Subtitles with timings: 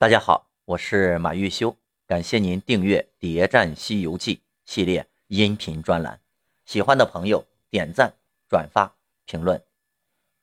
[0.00, 6.18] 大家好，我是马玉修，感谢您订阅《谍战西游记》系列音频专栏。
[6.64, 8.14] 喜欢的朋友点赞、
[8.48, 9.62] 转发、评论。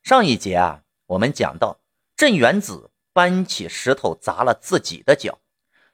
[0.04, 1.79] 上一节啊，我们讲到
[2.15, 5.39] 镇元子搬起石头砸了自己的脚，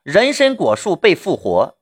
[0.02, 1.78] 人参果树被复活。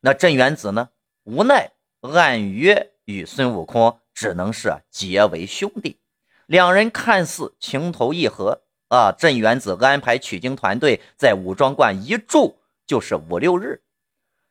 [0.00, 0.88] 那镇元子呢，
[1.22, 1.70] 无奈
[2.00, 6.00] 按约与孙悟空只能是结为兄弟，
[6.46, 8.62] 两人看似情投意合。
[8.90, 9.12] 啊！
[9.12, 13.82] 镇元子安排取经团队在武庄观一住就是五六日。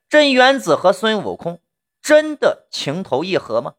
[0.07, 1.59] 镇元子和孙悟空
[2.01, 3.75] 真的情投意合吗？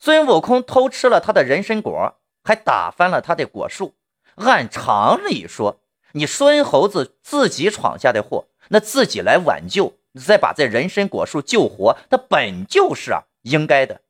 [0.00, 3.94] 孙悟空偷吃了他的人参果，还打翻了他的果树。
[4.34, 5.80] 按常理说，
[6.12, 14.00] 你孙猴子自己闯下的祸，那自己来挽救，再把这人参果树救活，那本就是啊应该的。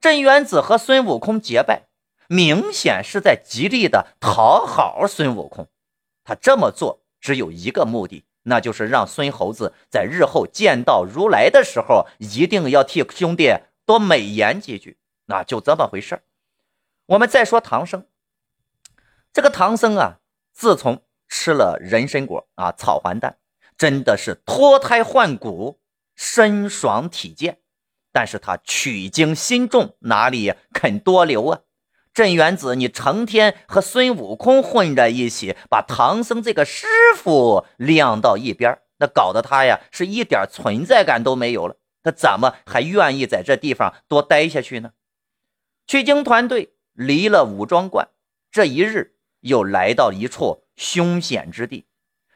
[0.00, 1.88] 镇元子和孙悟空结拜。
[2.32, 5.68] 明显是在极力的讨好孙悟空，
[6.24, 13.52] 他这么做只有一个目的，那就是让孙猴子在日后见到如来的时候，一定要替兄弟
[13.84, 14.96] 多美言几句。
[15.26, 16.22] 那就这么回事
[17.04, 18.06] 我们再说唐僧，
[19.34, 20.20] 这个唐僧啊，
[20.54, 23.36] 自从吃了人参果啊、草还丹，
[23.76, 25.80] 真的是脱胎换骨，
[26.16, 27.58] 身爽体健。
[28.10, 31.60] 但是他取经心重，哪里肯多留啊？
[32.14, 41.76] 镇元子，你成天和孙悟空混在一起，把唐僧这个师傅晾到一边，那搞得他呀是一点存在感都没有了。
[42.02, 44.90] 他怎么还愿意在这地方多待下去呢？
[45.86, 48.08] 取经团队离了武庄观，
[48.50, 51.86] 这一日又来到一处凶险之地。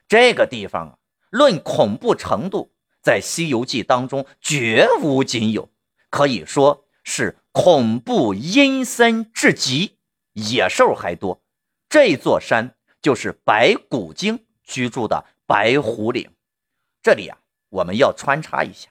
[0.09, 0.99] 这个地方啊，
[1.31, 5.69] 论恐怖程度，在《西游记》当中绝无仅有，
[6.09, 7.37] 可以说是。
[7.59, 9.97] 恐怖阴森至极，
[10.35, 11.41] 野兽还多。
[11.89, 16.31] 这座山就是白骨精居住的白虎岭。
[17.03, 17.39] 这里啊，
[17.71, 18.91] 我们要穿插一下，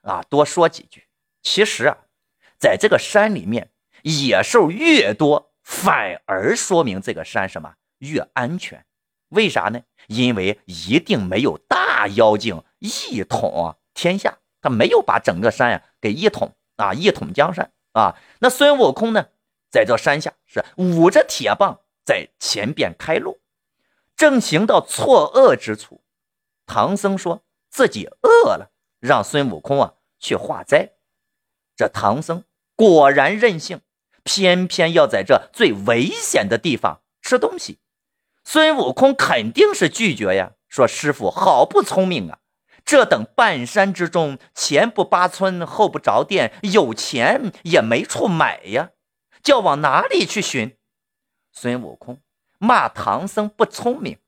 [0.00, 1.04] 啊，多说几句。
[1.42, 1.96] 其实啊，
[2.58, 3.70] 在这个山里面，
[4.02, 8.84] 野兽越多，反而说明这个山什么越安全。
[9.28, 9.80] 为啥呢？
[10.08, 17.72] 因为一定没有大妖精一统天下，他没有把整个山呀给一统啊，一统江山。
[17.92, 19.28] 啊，那孙悟空呢，
[19.70, 23.40] 在这山下是舞着铁棒在前边开路，
[24.16, 26.02] 正行到错愕之处，
[26.66, 30.92] 唐僧说自己饿了，让孙悟空啊去化斋。
[31.76, 32.44] 这唐僧
[32.76, 33.80] 果然任性，
[34.22, 37.78] 偏偏要在这最危险的地方吃东西。
[38.44, 42.38] 孙悟空肯定是拒绝呀，说师傅好不聪明啊。
[42.92, 48.90] 这等半山之中，前不八村，后不着店，有钱也没处买呀，
[49.42, 50.76] 叫往哪里去寻？
[51.54, 52.20] 孙悟空
[52.58, 54.18] 骂唐僧不聪明，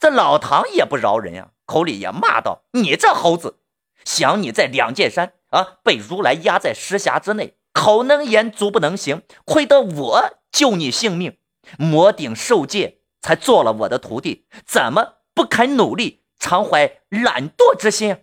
[0.00, 3.60] 这老唐也不饶人呀，口里也骂道：“你这猴子，
[4.04, 11.38] 想你在两界山啊，被如来压在石匣之内，口能言，足不能行，亏得我救你性命，
[11.78, 18.16] 魔顶受戒，才做了我的徒弟，怎么不肯努力？”常怀懒惰之心，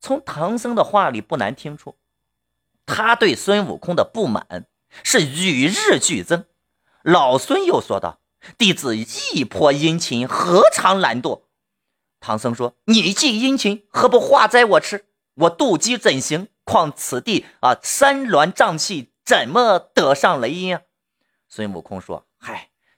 [0.00, 1.96] 从唐僧的话里不难听出，
[2.86, 4.66] 他对孙悟空的不满
[5.02, 6.44] 是与日俱增。
[7.02, 8.20] 老孙又说道
[8.56, 11.42] ：“弟子亦颇殷勤，何尝懒惰？”
[12.20, 15.06] 唐僧说：“你既殷勤，何不化斋我吃？
[15.34, 16.48] 我肚饥怎行？
[16.64, 20.82] 况此地啊，山峦瘴气，怎么得上雷音啊？”
[21.48, 22.26] 孙悟空说：“。”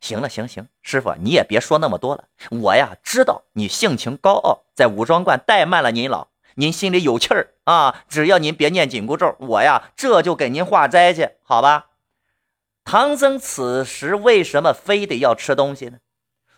[0.07, 2.29] 行了，行行，师傅你也别说那么多了。
[2.51, 8.05] 我呀知道你性情高傲，在武庄观怠慢了您老，您心里有气儿啊。
[8.09, 11.87] 只要您别念紧箍咒，我呀这就给您化斋去，好吧？
[12.85, 15.99] 唐僧此时为什么非得要吃东西呢？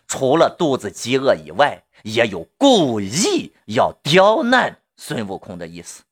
[0.07, 6.03] 除了肚子饥饿以外，也有故意要刁难孙悟空的意思。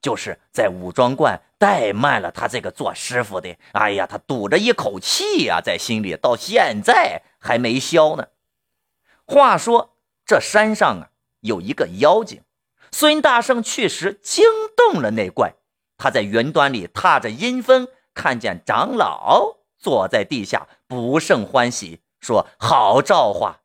[0.00, 8.28] 就是在武庄观怠慢了他这个做师傅的，哎呀，他堵着一口气呀，在心里到现在还没消呢。
[9.26, 12.42] 话说这山上啊，有一个妖精，
[12.92, 14.44] 孙大圣去时惊
[14.76, 15.54] 动了那怪，
[15.96, 23.60] 他在云端里踏着阴风，看见长老坐在地下，不胜欢喜，说：“好造化！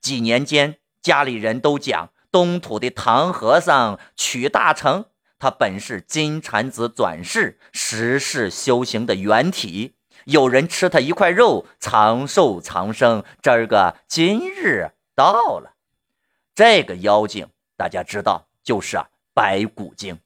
[0.00, 5.06] 几年间，家里人都讲东土的唐和尚取大成。”
[5.44, 9.94] 他本是金蝉子转世，十世修行的原体。
[10.24, 13.22] 有人吃他一块肉，长寿长生。
[13.42, 15.74] 今儿个今日到了，
[16.54, 20.18] 这个妖精大家知道，就是啊白骨精。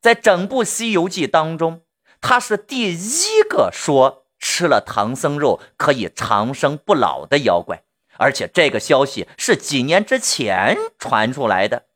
[0.00, 1.80] 在整部《西游记》当中，
[2.20, 7.82] 他是第一个说吃了唐僧肉可以长生不老的妖怪，
[8.16, 11.86] 而且这个消息是几年之前传出来的。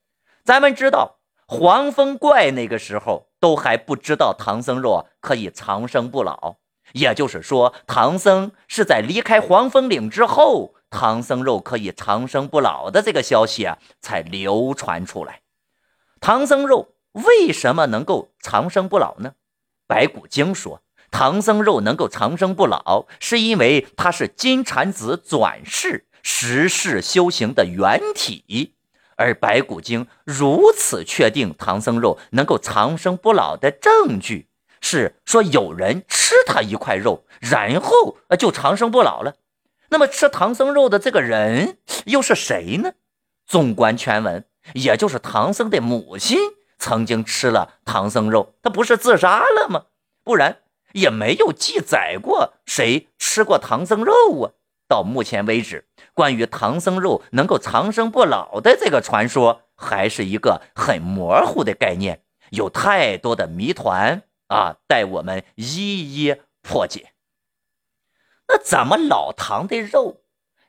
[0.42, 1.15] 咱们知道，
[1.46, 6.56] 黄风怪那个时候都还不知道唐僧肉可以长生不老，
[6.93, 15.43] 也就是说，唐僧是在离开黄风岭之后，唐僧肉可以长生不老的这个消息啊才流传出来。
[16.20, 19.34] 唐僧肉为什么能够长生不老呢？
[19.87, 20.82] 白骨精说。
[21.12, 28.75] 唐僧肉能够长生不老，是因为他是金蝉子转世十世修行的原体，
[29.16, 34.48] 而白骨精如此确定唐僧肉能够长生不老的证据，
[34.80, 39.34] 是说有人吃他一块肉，然后就长生不老了。
[39.88, 42.92] 那么吃唐僧肉的这个人又是谁呢？
[43.46, 46.38] 纵观全文，也就是唐僧的母亲
[46.78, 49.86] 曾经吃了唐僧肉，他不是自杀了吗？
[50.22, 50.58] 不然。
[50.92, 54.52] 也没有记载过谁吃过唐僧肉啊！
[54.88, 55.84] 到目前为止，
[56.16, 67.12] 关于唐僧肉能够长生不老的这个传说，还是一个很模糊的概念，有太多的谜团啊，待我们一一破解。
[68.48, 70.22] 那怎么老唐的肉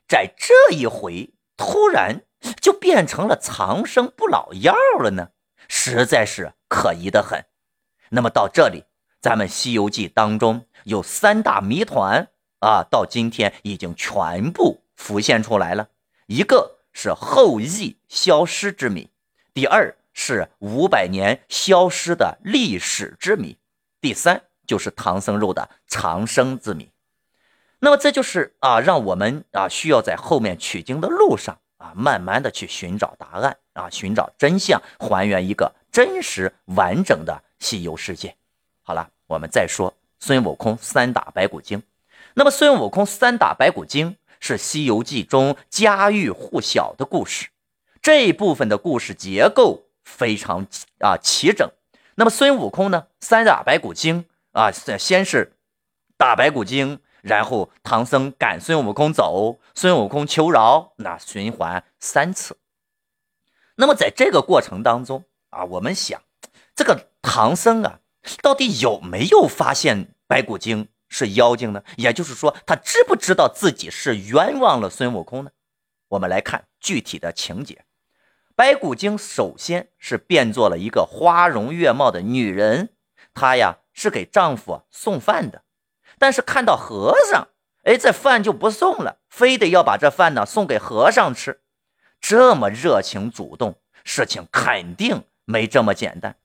[0.06, 2.24] 在这一回突然
[2.60, 5.30] 就变成了长生不老药了呢？
[5.66, 7.46] 实在是可疑的很。
[8.10, 8.84] 那么到这里。
[9.20, 12.28] 咱们《西游记》当中有三大谜团
[12.60, 15.88] 啊，到今天已经全部浮现出来了。
[16.26, 19.08] 一个是后羿消失之谜，
[19.54, 23.56] 第二是五百年消失的历史之谜，
[24.02, 26.90] 第三就是唐僧肉的长生之谜。
[27.78, 38.36] 那么这就是啊，让我们啊需要在后面取经的路上啊，慢慢的去寻找答案啊，寻找真相，还原一个真实完整的西游世界。
[38.82, 41.80] 好了，我们再说孙悟空三打白骨精。
[42.34, 47.48] 那么孙悟空三打白骨精是《西游记》中家喻户晓的故事，
[48.00, 50.66] 这一部分的故事结构非常
[51.00, 51.70] 啊齐整。
[52.14, 55.52] 那么孙悟空呢，三打白骨精啊，先是
[56.16, 62.56] 打白骨精，然后唐僧赶孙悟空走，孙悟空求饶，那循环三次。
[63.76, 66.20] 那么在这个过程当中啊，我们想
[66.74, 68.00] 这个唐僧啊。
[68.42, 71.82] 到底有没有发现白骨精是妖精呢？
[71.96, 75.50] 也就是说，他知不知道自己是冤枉了孙悟空呢？
[76.08, 77.84] 我们来看具体的情节。
[78.54, 82.90] 白骨精首先是变做了一个花容月貌的女人，
[83.34, 85.62] 她呀是给丈夫送饭的，
[86.18, 87.48] 但是看到和尚，
[87.84, 91.60] 哎，这饭就不送了，非得要把这饭呢送给和尚吃。
[92.20, 96.36] 这么热情主动，事情肯定没这么简单。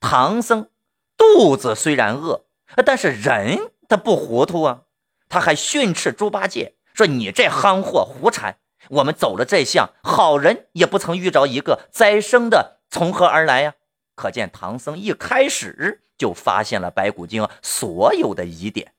[0.00, 0.68] 唐僧。
[1.14, 2.46] 肚子虽然饿，
[2.84, 4.84] 但是人他不糊涂啊！
[5.28, 8.56] 他还训斥猪八戒说：“你这憨货胡缠！
[8.88, 13.74] 我们走了这巷，好人也不曾遇着一个，灾生的从何而来呀？”
[14.16, 18.94] 可见唐僧一开始就发现了白骨精所有的疑点。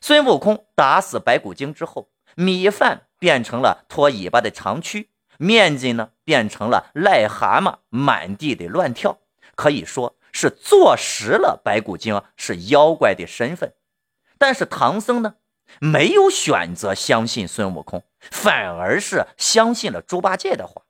[0.00, 9.18] 孙悟空打死白骨精之后，米饭变成了拖尾巴的长蛆，面筋呢变成了癞蛤蟆满地的乱跳，
[9.56, 10.14] 可以说。
[10.32, 13.74] 是坐实了白骨精是妖怪的身份，
[14.40, 15.34] 但是唐僧呢，
[15.80, 20.82] 没有选择相信孙悟空，反而是相信了猪八戒的话。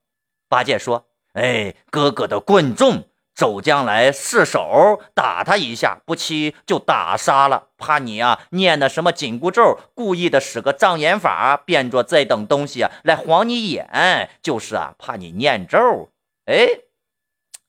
[0.49, 7.71] 八戒说：“哎，哥哥的棍重，走将来试手打他一下，不期就打杀了。
[7.76, 16.12] 怕你啊，念的什么紧箍咒，故意的使个障眼法，变着这等东西啊来晃你眼，就是啊，怕你念咒。
[16.45, 16.69] 哎，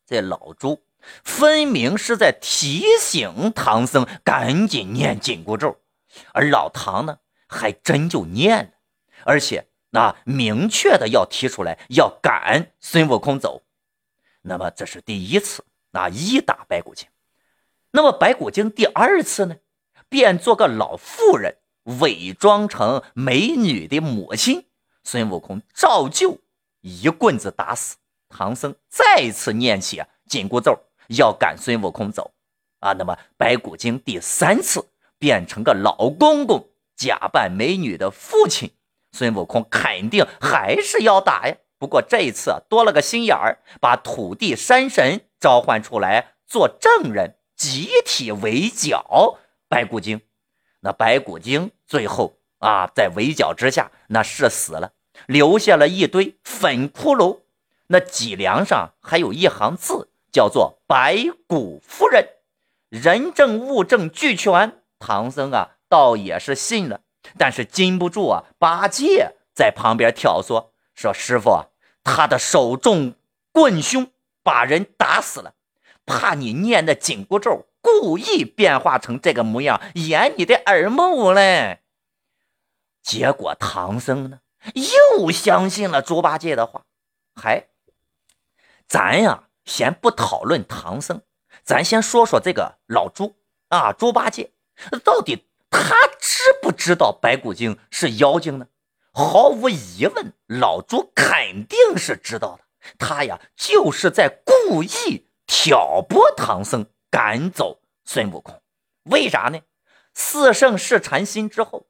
[0.05, 0.83] 这老猪。”
[1.23, 5.77] 分明是在提醒唐僧赶紧念紧箍咒，
[6.33, 7.17] 而老唐呢，
[7.47, 8.71] 还真就念了，
[9.23, 13.63] 而且那明确的要提出来要赶孙悟空走。
[14.41, 17.07] 那么这是第一次，那一打白骨精。
[17.91, 19.57] 那么白骨精第二次呢，
[20.07, 21.57] 变做个老妇人，
[21.99, 24.65] 伪装成美女的母亲，
[25.03, 26.39] 孙悟空照旧
[26.79, 27.97] 一棍子打死
[28.29, 30.79] 唐僧，再次念起紧箍咒。
[31.15, 32.31] 要赶孙悟空走
[32.79, 32.93] 啊！
[32.93, 34.85] 那么白骨精第三次
[35.17, 38.71] 变成个老公公，假扮美女的父亲，
[39.11, 41.55] 孙悟空肯定还是要打呀。
[41.77, 50.21] 不过这一次多了个心眼儿，把土地山神召唤出来做证人，集体围剿白骨精。
[50.81, 54.93] 那白骨精最后啊，在围剿之下，那是死了，
[55.25, 57.39] 留下了一堆粉骷髅。
[57.87, 60.10] 那脊梁上还有一行字。
[60.31, 62.27] 叫做白骨夫人，
[62.89, 64.81] 人证物证俱全。
[64.99, 67.01] 唐僧啊，倒也是信了，
[67.37, 71.65] 但是禁不住啊八戒在旁边挑唆说：“师傅，
[72.03, 73.15] 他的手中
[73.51, 74.11] 棍凶，
[74.43, 75.55] 把人打死了，
[76.05, 81.79] 怕你念的紧箍咒，故意变化成这个模样，掩你的耳目嘞。”
[83.01, 84.41] 结果唐僧呢，
[85.15, 86.83] 又相信了猪八戒的话。
[87.33, 87.67] 还，
[88.87, 91.21] 咱呀，先不讨论唐僧，
[91.63, 93.33] 咱先说说这个老猪
[93.69, 94.51] 啊，猪八戒
[95.01, 98.67] 到底他知不知道白骨精是妖精呢？
[99.13, 102.63] 毫无疑问，老猪肯定是知道的。
[102.99, 108.61] 他呀，就是在故意挑拨唐僧赶走孙悟空。
[109.03, 109.61] 为啥呢？
[110.13, 111.87] 四圣试禅心之后，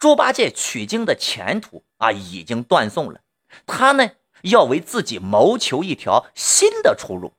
[0.00, 3.20] 猪八戒取经的前途啊已经断送了。
[3.66, 4.10] 他呢，
[4.42, 7.32] 要为自己谋求一条新的出路，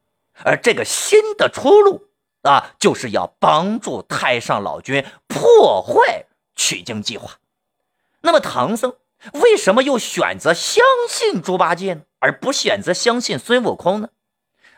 [0.44, 2.08] 而这个新的出路
[2.44, 7.40] 啊，就是要帮助太上老君破坏取经计划。
[8.22, 8.94] 那么唐僧。
[9.34, 14.10] 为什么又选择相信猪八戒呢，而不选择相信孙悟空呢？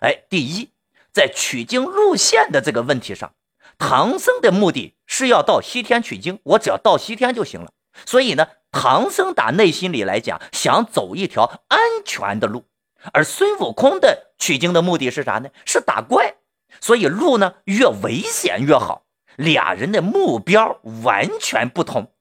[0.01, 0.71] 哎，第一，
[1.13, 3.33] 在取经路线的这个问题上，
[3.77, 7.71] 唐僧的目的是要到西天取经，我只要到西天就行了。
[8.05, 12.65] 所以呢，唐僧打内心里来讲，想走一条安全的路，
[13.13, 15.49] 而孙悟空的取经的目的是啥呢？
[15.63, 16.35] 是打怪。
[16.81, 19.03] 所以路呢越危险越好，
[19.37, 22.11] 俩人的目标完全不同。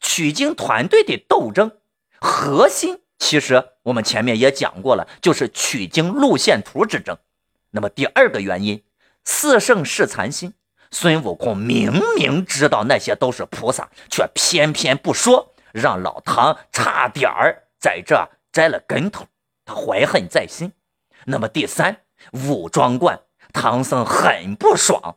[0.00, 1.72] 取经团队的斗争
[2.20, 7.16] 核心，其实我们前面也讲过了，就是取经路线图之争。
[7.70, 8.84] 那么第二个原因，
[9.24, 10.52] 四圣试禅心，
[10.90, 19.26] 孙悟空明明知道那些都是菩萨，却偏偏不说，让老唐差点儿在这栽了跟头，
[19.64, 20.72] 他怀恨在心。
[21.24, 21.96] 那么第三，
[22.32, 23.20] 武装观，
[23.52, 25.16] 唐僧很不爽，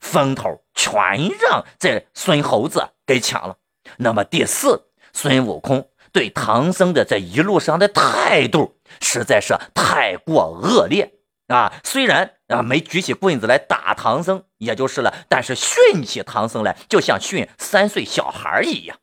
[0.00, 0.92] 风头全
[1.40, 3.56] 让这孙猴子给抢了。
[3.98, 11.14] 那么第四，孙悟空对唐僧的这一路上的态度实在是太过恶劣
[11.48, 11.72] 啊！
[11.84, 18.98] 虽然啊没举起棍子来打唐僧，也就是了，但是训起唐僧来就像训三岁小孩一样。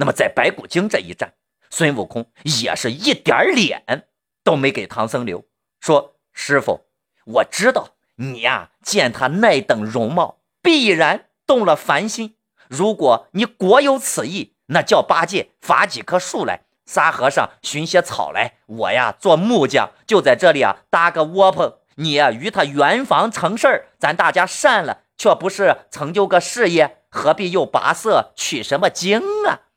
[0.00, 1.34] 那么在白骨精这一战，
[1.68, 4.06] 孙悟空也是一点脸
[4.42, 5.44] 都没给唐僧留，
[5.78, 6.86] 说：“师傅，
[7.26, 21.74] 我知道你呀，见他那等容貌，必然动了凡心。”如果你果有此意，那叫八戒伐几棵树来，沙和尚寻些草来，我呀做木匠，就在这里啊搭个窝棚。
[21.96, 29.68] 你呀与他圆房成事儿，咱大家善了，却不是成就个事业，何必又跋涉取什么经啊？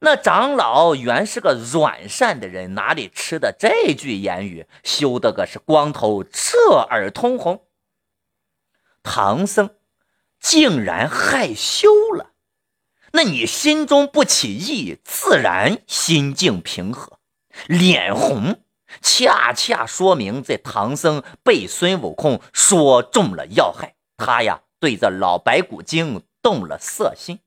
[0.00, 7.64] 那长老原是个软善的人，哪里吃的这句言语，羞得个是光头侧耳通红。
[9.02, 9.70] 唐僧。
[10.42, 12.30] 竟然害羞了，
[13.12, 17.18] 那你心中不起意，自然心境平和，
[17.66, 18.62] 脸红，
[19.02, 27.40] 恰恰说明这唐僧被孙悟空说中了要害，他呀对这老白骨精动了色心。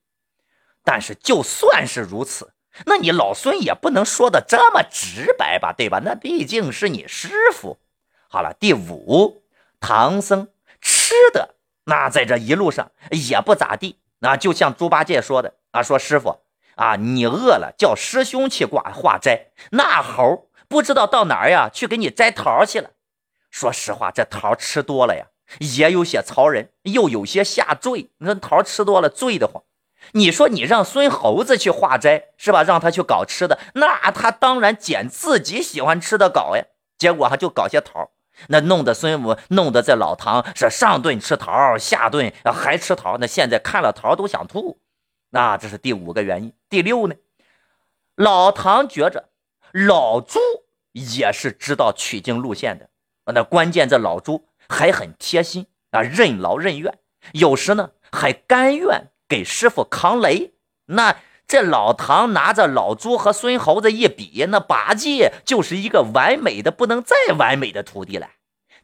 [0.84, 2.54] 但是就算是如此，
[2.86, 6.02] 那你老孙也不能说的这么直白吧，对吧？
[6.04, 7.80] 那毕竟是你师傅。
[8.28, 9.44] 好了，第五，
[9.80, 10.50] 唐僧
[10.82, 11.56] 吃的。
[11.86, 16.40] 那在这一路上也不咋地，那就像猪八戒说的啊，说师傅
[16.76, 22.92] 啊，你饿了叫师兄去挂化斋，那猴不知道到哪儿呀去给你摘桃去了。
[23.52, 25.28] 说实话，这桃吃多了呀，
[25.60, 28.10] 也有些操人，又有些下坠。
[28.18, 29.64] 那桃吃多了醉得慌。
[30.12, 32.62] 你说你让孙猴子去化斋是吧？
[32.64, 36.66] 让他去搞吃的，那他当然捡自己喜欢吃的搞呀。
[36.98, 38.12] 结果哈就搞些桃。
[38.48, 43.18] 那弄得孙武，弄得这老唐是上顿吃桃，下顿还吃桃。
[43.20, 44.80] 那现在看了桃都想吐。
[45.30, 46.54] 那这是第五个原因。
[46.70, 47.16] 第六呢，
[48.16, 49.30] 老唐觉着
[49.72, 50.40] 老朱
[50.92, 52.90] 也是知道取经路线的。
[53.34, 56.98] 那关键这老朱还很贴心啊，任劳任怨，
[57.34, 60.54] 有时呢还甘愿给师傅扛雷。
[60.86, 61.16] 那。
[61.46, 68.30] 这老唐拿着老朱和孙猴子一比，那八戒就是一个完美的不能再完美的徒弟了。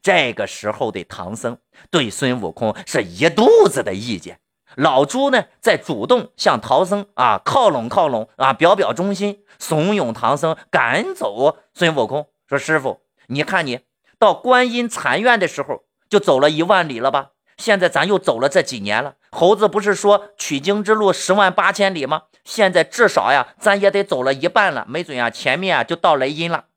[0.01, 1.57] 这个时候的唐僧
[1.89, 4.41] 对孙悟空是一肚子的意见，
[4.75, 12.27] 老朱呢在主动向唐僧啊靠拢靠拢啊，表表忠心，怂恿唐僧赶走孙悟空。
[12.47, 13.79] 说师傅，你看你
[14.19, 17.29] 到观音禅院的时候就走了一万里了吧？
[17.59, 22.23] 现在咱又走了这几年了，猴子不是说取经之路十万八千里吗？
[22.45, 26.67] 现在至少呀，咱也得走了一半了，没准啊，前面啊就到雷音了。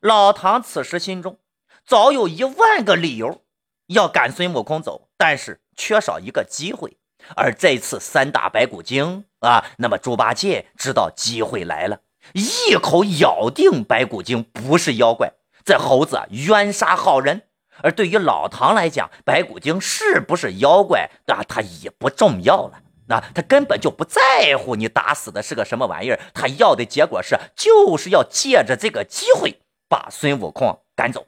[0.00, 1.38] 老唐此时心中
[1.86, 3.42] 早有一万个理由
[3.86, 6.98] 要赶孙悟空走，但是缺少一个机会。
[7.34, 12.00] 而这次三打白骨精啊，那么猪八戒知道机会来了，
[12.34, 15.32] 一口咬定白骨精不是妖怪，
[15.64, 17.42] 这猴子冤杀好人。
[17.82, 22.82] 而对于老唐来讲，白骨精是不是妖怪啊，他也不重要了。
[23.08, 31.26] 那他根本就不在乎你打死的是个什么玩意儿，他要的结果是，就是要借着这个机会把孙悟空赶走。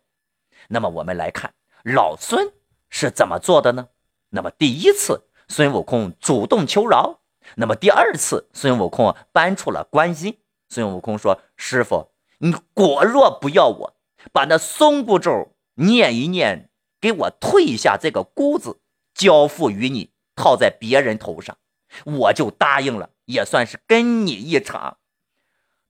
[0.68, 2.52] 那么我们来看老孙
[2.88, 3.88] 是怎么做的呢？
[4.30, 5.28] 那么第一次。
[5.46, 7.20] 孙悟空主动求饶，
[7.56, 10.38] 那么第二次，孙悟空搬出了关心。
[10.70, 13.94] 孙悟空说：“师傅，你果若不要我，
[14.32, 18.80] 把那松箍咒念一念，给我退下这个箍子，
[19.14, 21.56] 交付于你，套在别人头上，
[22.04, 24.98] 我就答应了，也算是跟你一场。”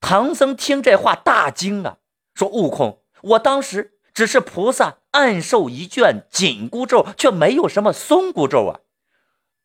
[0.00, 1.98] 唐僧听这话大惊啊，
[2.34, 8.80] 说：“悟空，我当时只是菩萨暗授一卷紧箍咒，却没有什么松箍咒啊。”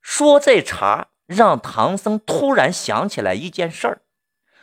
[0.02, 4.02] 说这茬，让唐僧突然想起来一件事儿：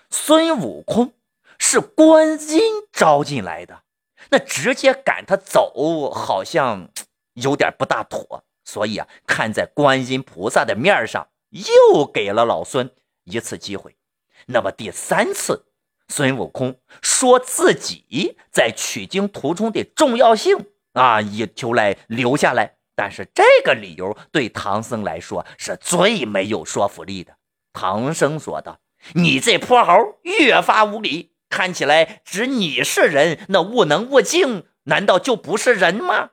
[0.09, 1.13] 孙悟空
[1.59, 3.83] 是观音招进来的，
[4.30, 6.88] 那直接赶他走，好像
[7.35, 8.45] 有点不大妥。
[8.64, 12.90] 所以啊，看在观音菩萨的面上，又给了老孙
[13.25, 13.97] 一次机会。
[14.47, 15.66] 那么第三次，
[16.09, 22.76] 孙悟空说自己在取经途中的重要性啊，也求来留下来。
[22.97, 27.37] 但是这个理由对唐僧来说是最没有说服力的。
[27.73, 28.80] 唐僧说道
[29.14, 29.92] ：“你这泼猴
[30.23, 36.33] 越发无礼，看起来只你是人，那悟能、悟净难道就不是人吗？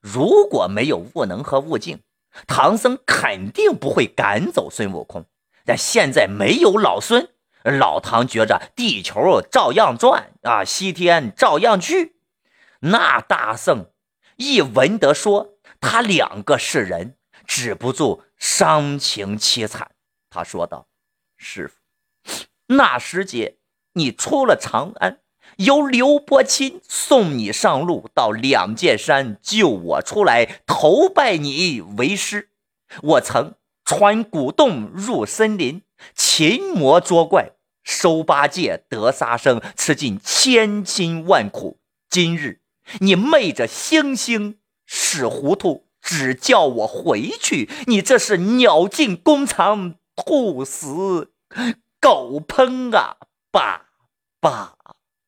[0.00, 2.02] 如果没有悟能和悟净，
[2.48, 5.26] 唐僧肯定不会赶走孙悟空。
[5.64, 7.28] 但现在没有老孙，
[7.62, 12.16] 老唐觉着地球照样转啊，西天照样去。
[12.80, 13.92] 那大圣。”
[14.34, 17.16] 一闻得说他两个是人，
[17.46, 19.92] 止不住伤情凄惨。
[20.28, 20.88] 他说道
[21.38, 21.76] ：“师傅，
[22.66, 23.56] 那时节
[23.96, 25.18] 你出了长安，
[25.56, 32.50] 由刘伯钦送你上路到两界山救我出来，投拜你为师。
[33.02, 33.54] 我曾
[33.84, 35.82] 穿古洞入森林，
[36.14, 41.78] 擒魔捉怪，收八戒得沙僧，吃尽千辛万苦。
[42.08, 42.60] 今日。”
[43.00, 51.32] 你昧着星星使糊涂，只叫我回去，你这是鸟尽弓藏，兔死
[52.00, 53.16] 狗烹啊！
[53.50, 53.85] 罢
[54.46, 54.76] 罢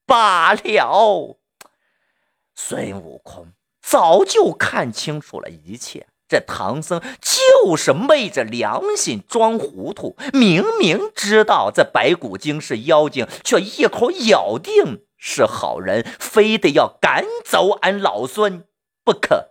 [0.06, 1.40] 罢了。
[2.54, 3.48] 孙悟空
[3.82, 15.04] 早就看清楚了一切，这唐僧就是昧着良心装糊涂，明明知道这白骨精是妖精，却一口咬定。
[15.16, 18.68] 是好人，非得要赶走俺老孙
[19.02, 19.50] 不可。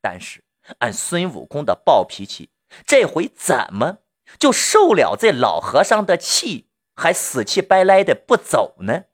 [0.00, 0.44] 但是
[0.78, 2.50] 俺孙悟空的暴脾气，
[2.86, 3.98] 这回怎么
[4.38, 6.69] 就受了这老和尚的气，
[7.00, 9.04] 还死气白赖的不走呢？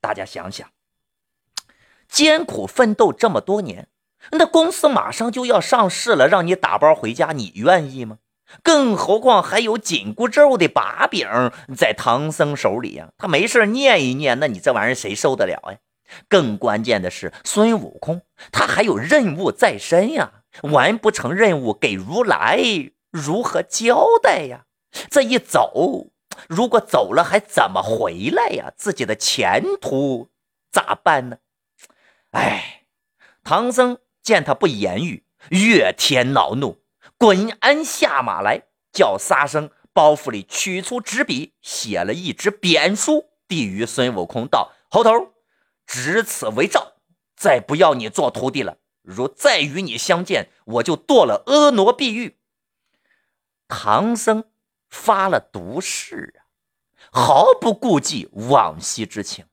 [0.00, 0.66] 大家想想，
[2.08, 3.88] 艰苦奋斗这么多年，
[4.30, 8.18] 那公司马上就要上市了，让你打包回家，你愿意吗？
[8.62, 11.28] 更何况还有紧箍咒的把柄
[11.76, 15.78] 在唐僧手里呀，他没事念一念，那你这玩意儿谁受得了呀？
[16.28, 22.58] 更关键的是，孙悟空他还有任务在身呀，完不成任务给如来
[23.10, 24.64] 如何交代呀？
[25.10, 26.06] 这一走，
[26.46, 28.72] 如果走了还怎么回来呀？
[28.76, 30.28] 自己的前途
[30.70, 31.38] 咋办呢？
[32.30, 32.84] 哎，
[33.42, 36.82] 唐僧见他不言语，越添恼怒。
[37.16, 45.32] 滚鞍下马来，叫沙僧包袱里取出纸笔，写了一纸贬书，递与孙悟空道：“猴头，
[45.86, 46.92] 只此为照，
[47.34, 48.76] 再不要你做徒弟了。
[49.02, 52.36] 如再与你相见，我就剁了婀娜碧玉。”
[53.66, 54.44] 唐僧
[54.88, 56.40] 发了毒誓啊，
[57.12, 59.46] 毫不顾忌往昔之情。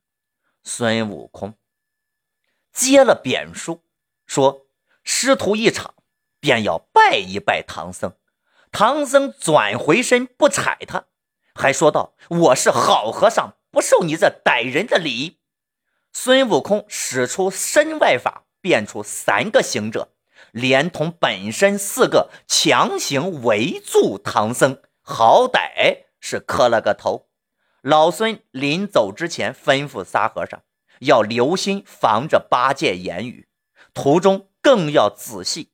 [0.64, 1.54] 孙悟空
[2.72, 3.84] 接了贬书，
[4.26, 4.68] 说
[5.04, 5.94] ：“师徒一场。”
[6.42, 8.14] 便要拜一拜唐僧，
[8.72, 11.06] 唐僧转回身不睬他，
[11.56, 15.40] 还说道：“我是好和尚，不受你这歹人的礼。”
[16.14, 20.14] 孙悟空使出身外法，变出三个行者，
[20.52, 27.28] 连同本身四个，强行围住唐僧，好歹是磕了个头。
[27.82, 30.64] 老孙临走之前吩咐沙和尚
[31.02, 33.48] 要留心防着八戒言语，
[33.94, 35.72] 途中更要仔细。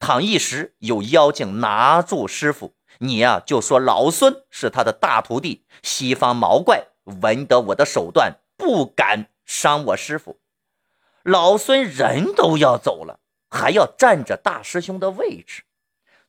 [0.00, 5.64] 倘一时有妖精拿住师傅，你呀就说老孙是他的大徒弟。
[5.84, 10.40] 西方毛怪闻得我的手段，不敢伤我师傅。
[11.22, 15.62] 老孙人都要走了，还要占着大师兄的位置。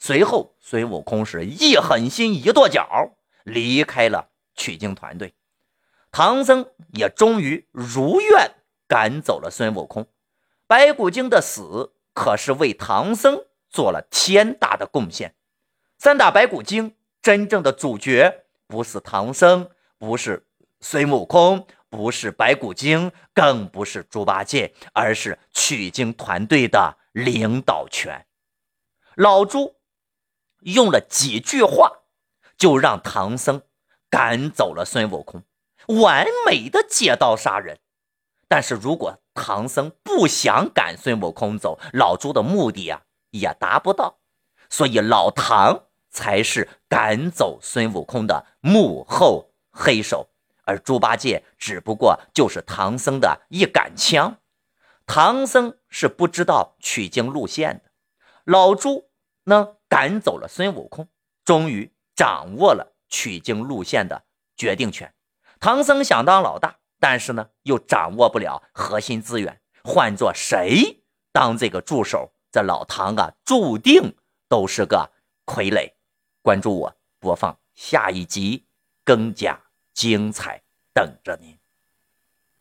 [0.05, 3.13] 随后，孙悟空是一狠心一跺脚，
[3.45, 5.33] 离开了取经团队。
[6.11, 8.51] 唐僧也终于如愿
[8.85, 10.05] 赶走了孙悟空。
[10.67, 15.35] 白骨精的死可是为唐僧做了天大的贡献。
[15.97, 20.45] 三打白骨精真正的主角不是唐僧，不是
[20.81, 28.25] 孙悟空，不是白骨精，更不是猪八戒，而是取经团队的领导权。
[29.15, 29.77] 老朱
[30.65, 32.03] 用了几句话，
[32.57, 33.61] 就让唐僧
[34.09, 35.43] 赶走了孙悟空，
[35.87, 37.79] 完美的借刀杀人。
[38.47, 44.19] 但是如果唐僧不想赶孙悟空走，老朱的目的呀也达不到，
[44.69, 45.83] 所以老唐。
[46.15, 50.29] 才是赶走孙悟空的幕后黑手，
[50.63, 54.37] 而猪八戒只不过就是唐僧的一杆枪。
[55.07, 57.89] 唐僧是不知道取经路线的，
[58.43, 59.09] 老朱
[59.45, 61.07] 呢赶走了孙悟空，
[61.45, 64.23] 终于掌握了取经路线的
[64.57, 65.13] 决定权。
[65.59, 74.15] 唐僧想当老大，但是呢又掌握不了核心资源，换做谁当这个助手，这老唐啊注定
[74.49, 75.11] 都是个
[75.45, 75.93] 傀儡。
[76.41, 78.65] 关注我，播放下一集，
[79.05, 79.61] 更加
[79.93, 81.55] 精彩，等着您。